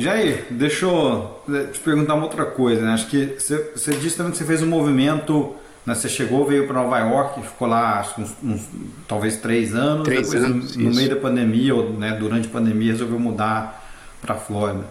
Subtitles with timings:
[0.00, 1.42] Jair, deixa eu
[1.72, 2.92] te perguntar uma outra coisa, né?
[2.92, 5.54] Acho que você, você disse também que você fez um movimento,
[5.84, 5.94] né?
[5.94, 8.62] Você chegou, veio para Nova York, ficou lá uns, uns,
[9.06, 10.04] talvez três anos.
[10.04, 10.96] Três depois, anos, no isso.
[10.96, 13.84] meio da pandemia, ou né, durante a pandemia, resolveu mudar
[14.22, 14.84] para Flórida.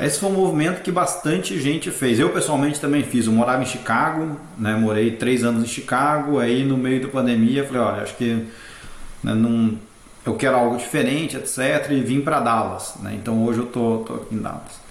[0.00, 2.20] Esse foi um movimento que bastante gente fez.
[2.20, 3.26] Eu pessoalmente também fiz.
[3.26, 4.76] Eu morava em Chicago, né?
[4.76, 6.38] Morei três anos em Chicago.
[6.38, 8.46] Aí no meio da pandemia, falei, olha, acho que
[9.24, 9.76] né, não,
[10.28, 11.90] eu quero algo diferente, etc.
[11.90, 12.94] E vim para Dallas.
[13.00, 13.18] Né?
[13.20, 14.88] Então hoje eu tô, tô aqui em Dallas.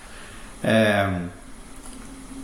[0.63, 1.09] É,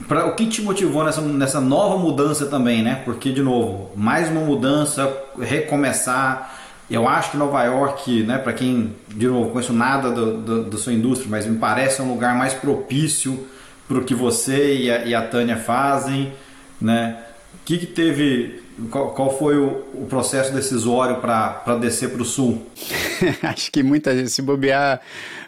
[0.08, 3.02] pra, o que te motivou nessa, nessa nova mudança também, né?
[3.04, 6.60] Porque de novo, mais uma mudança, recomeçar.
[6.90, 10.78] Eu acho que Nova York, né, para quem, de novo, conheço nada do, do, da
[10.78, 13.48] sua indústria, mas me parece um lugar mais propício
[13.88, 16.34] para o que você e a, e a Tânia fazem,
[16.80, 17.24] né?
[17.56, 22.26] O que, que teve, qual, qual foi o, o, processo decisório para descer para o
[22.26, 22.66] sul?
[23.44, 25.02] acho que muita gente, se bobear,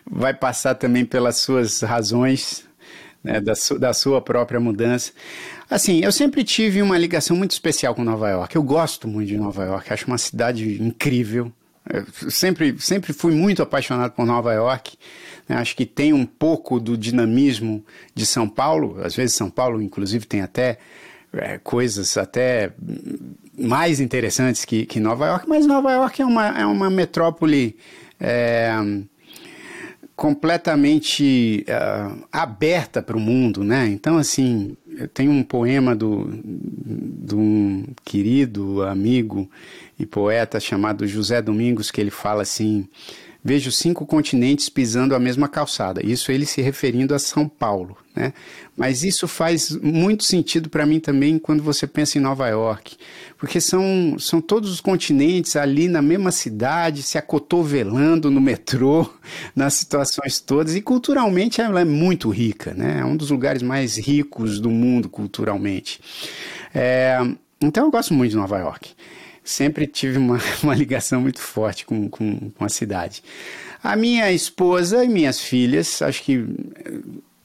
[0.10, 2.64] vai passar também pelas suas razões,
[3.24, 5.12] né, da, su, da sua própria mudança.
[5.70, 8.56] Assim, eu sempre tive uma ligação muito especial com Nova York.
[8.56, 11.52] Eu gosto muito de Nova York, acho uma cidade incrível.
[11.92, 14.98] Eu sempre, sempre fui muito apaixonado por Nova York.
[15.48, 15.56] Né?
[15.56, 17.84] Acho que tem um pouco do dinamismo
[18.14, 19.00] de São Paulo.
[19.04, 20.78] Às vezes São Paulo, inclusive, tem até
[21.36, 22.72] é, coisas até
[23.58, 25.48] mais interessantes que, que Nova York.
[25.48, 27.76] Mas Nova York é uma, é uma metrópole
[28.20, 28.72] é,
[30.16, 33.88] completamente uh, aberta para o mundo, né?
[33.88, 34.78] Então, assim,
[35.14, 39.50] tem um poema do, de um querido amigo
[40.00, 42.88] e poeta chamado José Domingos que ele fala assim:
[43.48, 46.04] Vejo cinco continentes pisando a mesma calçada.
[46.04, 48.34] Isso ele se referindo a São Paulo, né?
[48.76, 52.98] Mas isso faz muito sentido para mim também quando você pensa em Nova York,
[53.38, 59.08] porque são, são todos os continentes ali na mesma cidade, se acotovelando no metrô,
[59.56, 63.02] nas situações todas, e culturalmente ela é muito rica, né?
[63.02, 66.02] É um dos lugares mais ricos do mundo culturalmente.
[66.74, 67.20] É,
[67.62, 68.96] então eu gosto muito de Nova York
[69.46, 73.24] sempre tive uma, uma ligação muito forte com, com, com, a cidade.
[73.82, 76.44] A minha esposa e minhas filhas, acho que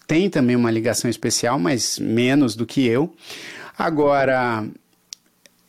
[0.07, 3.15] tem também uma ligação especial, mas menos do que eu.
[3.79, 4.67] Agora,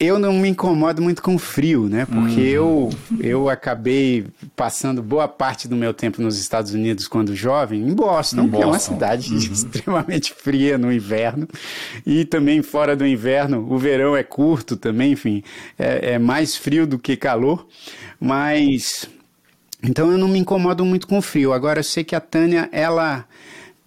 [0.01, 2.07] eu não me incomodo muito com frio, né?
[2.07, 2.89] Porque uhum.
[3.19, 4.25] eu, eu acabei
[4.55, 8.49] passando boa parte do meu tempo nos Estados Unidos quando jovem, em Boston, em que
[8.49, 8.63] Boston.
[8.63, 9.37] é uma cidade uhum.
[9.37, 11.47] extremamente fria no inverno.
[12.03, 15.43] E também fora do inverno, o verão é curto também, enfim,
[15.77, 17.67] é, é mais frio do que calor.
[18.19, 19.07] Mas.
[19.83, 21.53] Então eu não me incomodo muito com frio.
[21.53, 23.25] Agora eu sei que a Tânia, ela,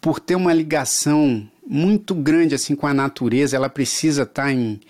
[0.01, 4.81] por ter uma ligação muito grande assim com a natureza, ela precisa estar em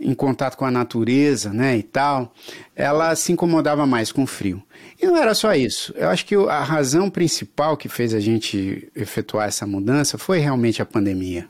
[0.00, 2.34] em contato com a natureza, né, e tal,
[2.74, 4.62] ela se incomodava mais com o frio.
[5.00, 5.92] E não era só isso.
[5.96, 10.82] Eu acho que a razão principal que fez a gente efetuar essa mudança foi realmente
[10.82, 11.48] a pandemia.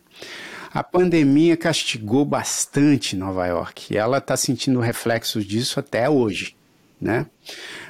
[0.73, 6.57] A pandemia castigou bastante Nova York ela está sentindo reflexos disso até hoje,
[7.01, 7.27] né?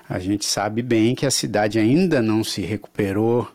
[0.06, 3.50] A gente sabe bem que a cidade ainda não se recuperou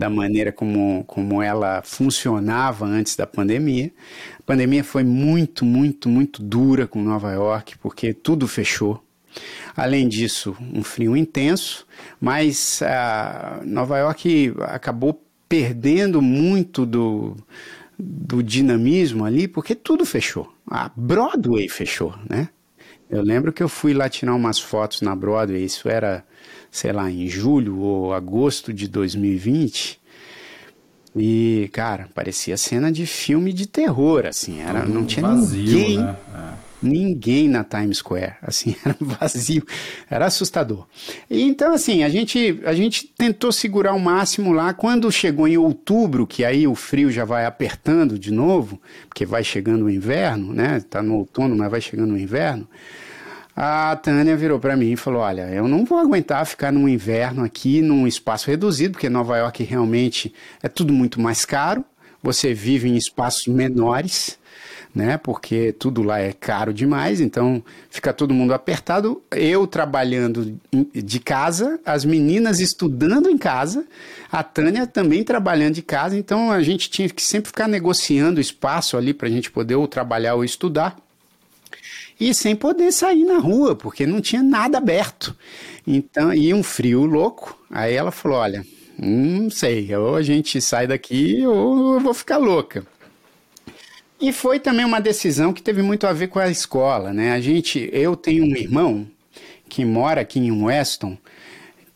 [0.00, 3.92] da maneira como, como ela funcionava antes da pandemia.
[4.38, 9.04] A pandemia foi muito, muito, muito dura com Nova York, porque tudo fechou.
[9.76, 11.86] Além disso, um frio intenso,
[12.18, 17.36] mas uh, Nova York acabou perdendo muito do,
[17.98, 20.50] do dinamismo ali, porque tudo fechou.
[20.66, 22.48] A Broadway fechou, né?
[23.10, 26.24] Eu lembro que eu fui lá tirar umas fotos na Broadway, isso era
[26.70, 30.00] sei lá, em julho ou agosto de 2020.
[31.16, 36.16] E, cara, parecia cena de filme de terror, assim, era, não tinha vazio, ninguém, né?
[36.32, 36.69] é.
[36.82, 39.64] Ninguém na Times Square, assim, era vazio,
[40.08, 40.86] era assustador.
[41.30, 46.26] Então, assim, a gente, a gente tentou segurar o máximo lá, quando chegou em outubro,
[46.26, 50.82] que aí o frio já vai apertando de novo, porque vai chegando o inverno, né,
[50.88, 52.68] tá no outono, mas vai chegando o inverno,
[53.62, 57.44] a Tânia virou para mim e falou: Olha, eu não vou aguentar ficar no inverno
[57.44, 61.84] aqui num espaço reduzido, porque Nova York realmente é tudo muito mais caro.
[62.22, 64.38] Você vive em espaços menores,
[64.94, 65.16] né?
[65.16, 69.22] Porque tudo lá é caro demais, então fica todo mundo apertado.
[69.30, 70.58] Eu trabalhando
[70.92, 73.84] de casa, as meninas estudando em casa,
[74.30, 78.96] a Tânia também trabalhando de casa, então a gente tinha que sempre ficar negociando espaço
[78.96, 80.96] ali para a gente poder ou trabalhar ou estudar
[82.20, 85.34] e sem poder sair na rua, porque não tinha nada aberto.
[85.86, 87.58] Então, e um frio louco.
[87.70, 88.64] Aí ela falou: Olha,
[88.98, 92.84] não sei, ou a gente sai daqui ou eu vou ficar louca.
[94.20, 97.32] E foi também uma decisão que teve muito a ver com a escola, né?
[97.32, 99.06] A gente, eu tenho um irmão
[99.68, 101.16] que mora aqui em Weston,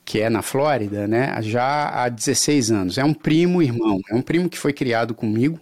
[0.04, 2.98] que é na Flórida, né, já há 16 anos.
[2.98, 5.58] É um primo irmão, é um primo que foi criado comigo.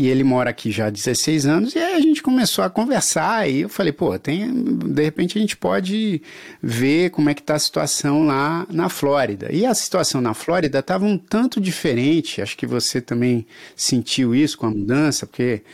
[0.00, 3.46] E ele mora aqui já há 16 anos, e aí a gente começou a conversar,
[3.50, 6.22] e eu falei, pô, tem, de repente a gente pode
[6.62, 9.52] ver como é que está a situação lá na Flórida.
[9.52, 14.56] E a situação na Flórida estava um tanto diferente, acho que você também sentiu isso
[14.56, 15.64] com a mudança, porque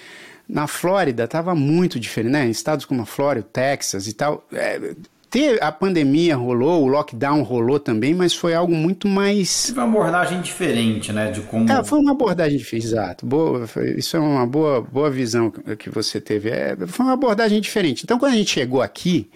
[0.49, 2.46] na Flórida estava muito diferente, né?
[2.49, 4.96] Em estados como a Flórida, o Texas e tal, é,
[5.61, 9.70] a pandemia rolou, o lockdown rolou também, mas foi algo muito mais.
[9.75, 11.31] Foi uma abordagem diferente, né?
[11.31, 11.70] De como.
[11.70, 13.26] É, foi uma abordagem diferente, exato.
[13.26, 16.50] Boa, foi, isso é uma boa, boa visão que você teve.
[16.50, 18.05] É, foi uma abordagem diferente.
[18.05, 19.28] Então, quando a gente chegou aqui,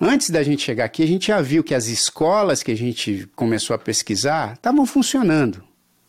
[0.00, 3.28] antes da gente chegar aqui, a gente já viu que as escolas que a gente
[3.34, 5.62] começou a pesquisar estavam funcionando.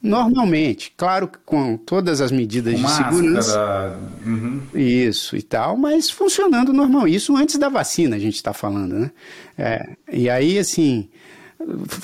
[0.05, 3.99] Normalmente, claro que com todas as medidas com de segurança.
[4.25, 4.61] Uhum.
[4.73, 7.07] Isso e tal, mas funcionando normal.
[7.07, 9.11] Isso antes da vacina, a gente está falando, né?
[9.57, 11.09] É, e aí, assim,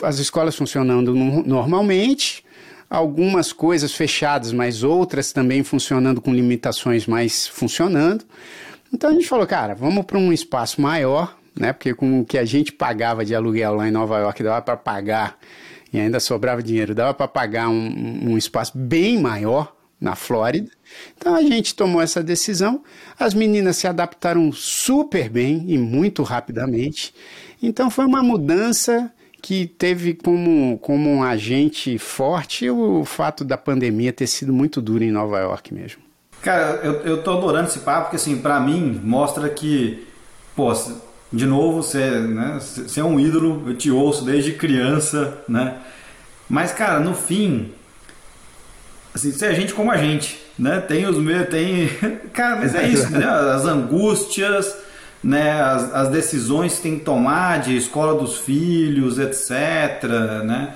[0.01, 2.43] as escolas funcionando normalmente,
[2.89, 8.25] algumas coisas fechadas, mas outras também funcionando com limitações, mas funcionando.
[8.93, 11.71] Então a gente falou, cara, vamos para um espaço maior, né?
[11.71, 14.75] Porque com o que a gente pagava de aluguel lá em Nova York, dava para
[14.75, 15.37] pagar
[15.91, 20.69] e ainda sobrava dinheiro, dava para pagar um, um espaço bem maior na Flórida.
[21.15, 22.83] Então a gente tomou essa decisão.
[23.19, 27.13] As meninas se adaptaram super bem e muito rapidamente.
[27.61, 29.11] Então foi uma mudança
[29.41, 35.03] que teve como, como um agente forte o fato da pandemia ter sido muito dura
[35.03, 36.01] em Nova York mesmo.
[36.41, 40.07] Cara, eu, eu tô adorando esse papo, porque assim, para mim mostra que,
[40.55, 40.73] pô,
[41.31, 45.77] de novo, você, né, você é um ídolo, eu te ouço desde criança, né?
[46.49, 47.71] Mas, cara, no fim,
[49.13, 50.81] assim, você é gente como a gente, né?
[50.81, 51.87] Tem os meus, tem...
[52.33, 53.25] Cara, mas é isso, né?
[53.25, 54.75] As angústias,
[55.23, 55.61] né?
[55.61, 60.03] As, as decisões que tem que tomar de escola dos filhos, etc,
[60.43, 60.73] né?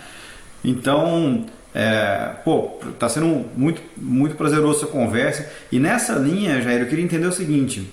[0.64, 5.50] Então, é, pô, tá sendo muito, muito prazeroso essa conversa.
[5.70, 7.92] E nessa linha, Jair, eu queria entender o seguinte...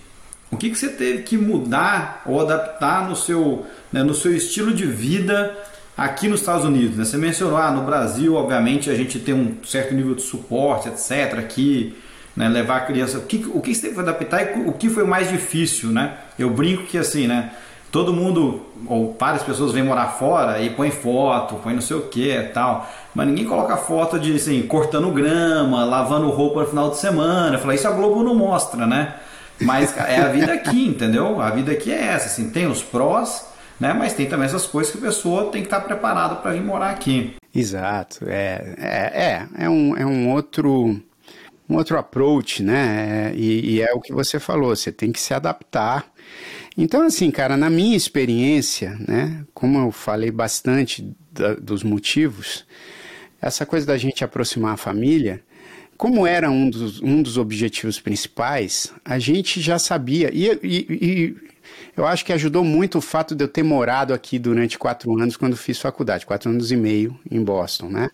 [0.53, 4.75] O que, que você teve que mudar ou adaptar no seu, né, no seu estilo
[4.75, 5.57] de vida
[5.97, 6.99] aqui nos Estados Unidos?
[6.99, 7.07] Né?
[7.07, 11.39] Você mencionou, ah, no Brasil, obviamente, a gente tem um certo nível de suporte, etc.
[11.39, 11.97] Aqui,
[12.37, 13.17] né, levar a criança.
[13.17, 15.89] O que, o que você teve que adaptar e o que foi mais difícil?
[15.89, 16.19] Né?
[16.39, 17.53] Eu brinco que assim, né?
[17.91, 22.03] Todo mundo, ou várias pessoas vêm morar fora e põe foto, põe não sei o
[22.09, 22.91] que tal.
[23.15, 27.59] Mas ninguém coloca foto de assim, cortando grama, lavando roupa no final de semana.
[27.59, 29.15] Fala, isso a Globo não mostra, né?
[29.61, 31.41] Mas é a vida aqui, entendeu?
[31.41, 33.47] A vida aqui é essa, assim, tem os prós,
[33.79, 33.93] né?
[33.93, 36.91] Mas tem também essas coisas que a pessoa tem que estar preparada para vir morar
[36.91, 37.35] aqui.
[37.55, 41.01] Exato, é, é, é, é, um, é um outro
[41.69, 43.31] um outro approach, né?
[43.33, 46.13] É, e, e, é o que você falou, você tem que se adaptar.
[46.77, 49.45] Então, assim, cara, na minha experiência, né?
[49.55, 52.67] Como eu falei bastante da, dos motivos,
[53.41, 55.43] essa coisa da gente aproximar a família,
[55.97, 60.31] como era um dos, um dos objetivos principais, a gente já sabia.
[60.33, 61.37] E, e, e,
[61.97, 65.37] eu acho que ajudou muito o fato de eu ter morado aqui durante quatro anos
[65.37, 68.11] quando fiz faculdade, quatro anos e meio em Boston, né?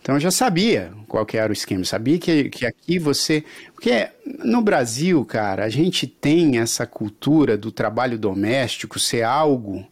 [0.00, 3.44] Então eu já sabia qual que era o esquema, sabia que, que aqui você.
[3.74, 4.08] Porque
[4.42, 9.86] no Brasil, cara, a gente tem essa cultura do trabalho doméstico ser algo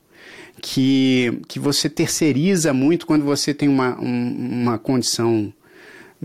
[0.60, 5.52] que, que você terceiriza muito quando você tem uma, um, uma condição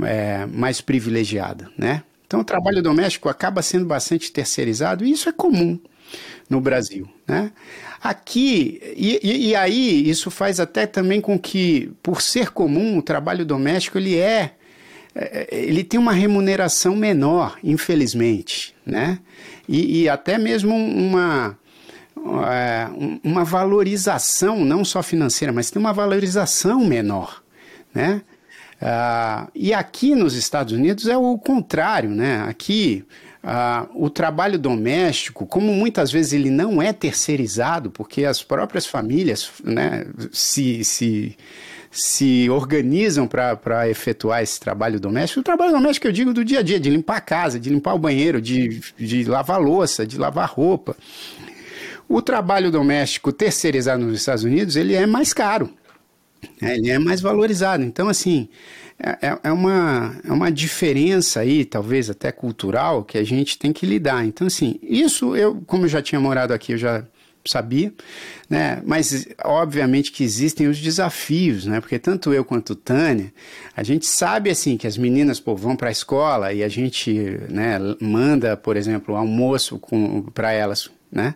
[0.02, 2.04] é, mais privilegiada, né?
[2.26, 5.80] Então o trabalho doméstico acaba sendo bastante terceirizado e isso é comum
[6.50, 7.52] no Brasil, né?
[8.02, 13.02] Aqui, e, e, e, aí isso faz até também com que, por ser comum, o
[13.02, 14.56] trabalho doméstico ele é,
[15.16, 19.20] é ele tem uma remuneração menor, infelizmente, né?
[19.70, 21.58] E, e até mesmo uma,
[22.52, 22.90] é,
[23.24, 27.42] uma valorização, não só financeira, mas tem uma valorização menor,
[27.94, 28.22] né?
[28.84, 32.44] Uh, e aqui nos Estados Unidos é o contrário, né?
[32.50, 33.06] Aqui
[33.42, 39.50] uh, o trabalho doméstico, como muitas vezes ele não é terceirizado, porque as próprias famílias
[39.64, 41.38] né, se, se,
[41.90, 45.40] se organizam para efetuar esse trabalho doméstico.
[45.40, 47.94] O trabalho doméstico eu digo do dia a dia, de limpar a casa, de limpar
[47.94, 50.94] o banheiro, de, de lavar louça, de lavar roupa.
[52.10, 55.70] O trabalho doméstico terceirizado nos Estados Unidos ele é mais caro.
[56.62, 57.84] É, ele é mais valorizado.
[57.84, 58.50] Então, assim,
[59.00, 63.74] é, é, é, uma, é uma diferença aí, talvez até cultural, que a gente tem
[63.74, 64.26] que lidar.
[64.26, 67.04] Então, assim, isso eu, como eu já tinha morado aqui, eu já
[67.46, 67.94] sabia,
[68.50, 68.82] né?
[68.86, 71.82] Mas obviamente que existem os desafios, né?
[71.82, 73.34] Porque tanto eu quanto Tânia,
[73.76, 77.12] a gente sabe assim que as meninas pô, vão para a escola e a gente,
[77.50, 79.80] né, manda, por exemplo, almoço
[80.34, 81.36] para elas né?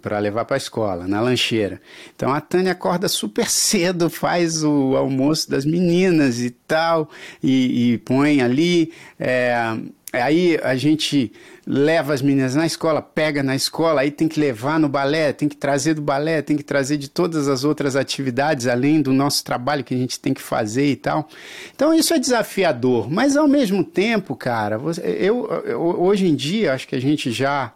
[0.00, 1.80] Para levar para a escola, na lancheira.
[2.14, 7.10] Então a Tânia acorda super cedo, faz o almoço das meninas e tal,
[7.42, 8.92] e, e põe ali.
[9.18, 9.76] É,
[10.12, 11.32] Aí a gente
[11.66, 15.48] leva as meninas na escola, pega na escola, aí tem que levar no balé, tem
[15.48, 19.44] que trazer do balé, tem que trazer de todas as outras atividades, além do nosso
[19.44, 21.28] trabalho que a gente tem que fazer e tal.
[21.74, 26.86] Então isso é desafiador, mas ao mesmo tempo, cara, eu, eu hoje em dia acho
[26.86, 27.72] que a gente já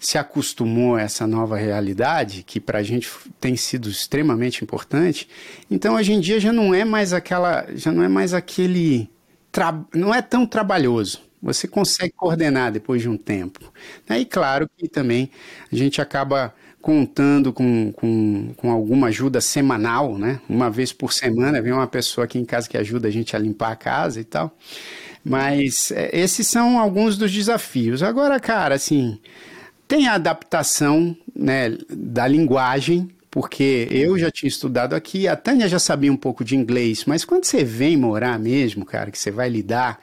[0.00, 5.28] se acostumou a essa nova realidade, que para a gente tem sido extremamente importante.
[5.70, 9.10] Então hoje em dia já não é mais aquela, já não é mais aquele,
[9.94, 11.20] não é tão trabalhoso.
[11.42, 13.72] Você consegue coordenar depois de um tempo.
[14.08, 15.30] E claro que também
[15.70, 20.40] a gente acaba contando com, com, com alguma ajuda semanal, né?
[20.48, 23.38] Uma vez por semana vem uma pessoa aqui em casa que ajuda a gente a
[23.38, 24.56] limpar a casa e tal.
[25.24, 28.02] Mas é, esses são alguns dos desafios.
[28.02, 29.18] Agora, cara, assim,
[29.90, 35.80] tem a adaptação né, da linguagem, porque eu já tinha estudado aqui, a Tânia já
[35.80, 39.48] sabia um pouco de inglês, mas quando você vem morar mesmo, cara, que você vai
[39.48, 40.00] lidar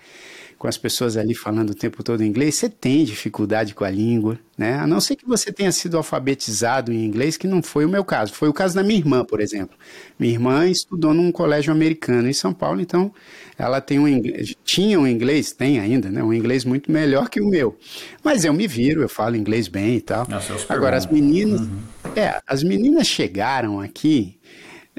[0.57, 4.39] com as pessoas ali falando o tempo todo inglês, você tem dificuldade com a língua,
[4.57, 4.75] né?
[4.75, 8.03] A não ser que você tenha sido alfabetizado em inglês, que não foi o meu
[8.03, 8.33] caso.
[8.33, 9.77] Foi o caso da minha irmã, por exemplo.
[10.17, 13.13] Minha irmã estudou num colégio americano em São Paulo, então
[13.57, 16.23] ela tem um inglês, tinha um inglês, tem ainda, né?
[16.23, 17.77] Um inglês muito melhor que o meu.
[18.23, 20.27] Mas eu me viro, eu falo inglês bem e tal.
[20.27, 21.79] Nossa, Agora as meninas, uhum.
[22.15, 24.37] é, as meninas chegaram aqui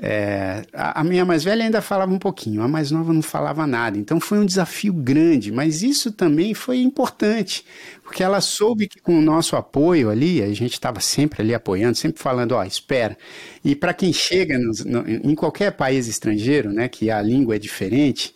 [0.00, 3.66] é, a, a, minha mais velha ainda falava um pouquinho, a mais nova não falava
[3.66, 3.98] nada.
[3.98, 7.64] Então foi um desafio grande, mas isso também foi importante,
[8.04, 11.96] porque ela soube que com o nosso apoio ali, a gente estava sempre ali apoiando,
[11.96, 13.18] sempre falando, ó, espera.
[13.64, 18.34] E para quem chega no, em qualquer país estrangeiro, né, que a língua é diferente,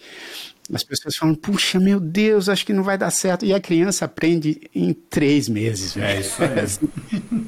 [0.73, 3.45] as pessoas falam, puxa, meu Deus, acho que não vai dar certo.
[3.45, 5.97] E a criança aprende em três meses.
[5.97, 6.52] É isso aí.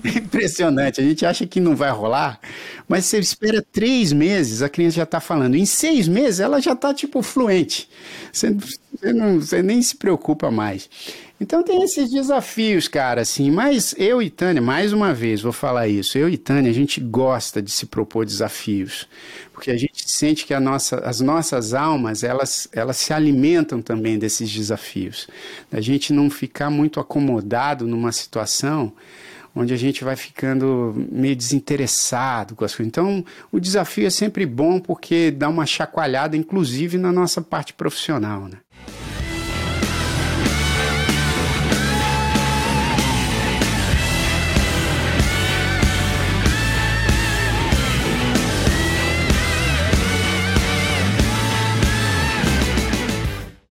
[0.05, 1.01] É impressionante.
[1.01, 2.39] A gente acha que não vai rolar,
[2.87, 5.55] mas você espera três meses, a criança já está falando.
[5.55, 7.89] Em seis meses, ela já está, tipo, fluente.
[8.31, 10.91] Você, você, não, você nem se preocupa mais.
[11.41, 13.51] Então tem esses desafios, cara, assim.
[13.51, 16.17] Mas eu e Tânia, mais uma vez, vou falar isso.
[16.17, 19.09] Eu e Tânia, a gente gosta de se propor desafios.
[19.53, 24.51] Porque a gente sente que nossa, as nossas almas, elas, elas se alimentam também desses
[24.51, 25.29] desafios.
[25.73, 28.93] A gente não ficar muito acomodado numa situação
[29.57, 32.89] onde a gente vai ficando meio desinteressado com as coisas.
[32.89, 38.49] Então, o desafio é sempre bom porque dá uma chacoalhada, inclusive na nossa parte profissional,
[38.49, 38.59] né?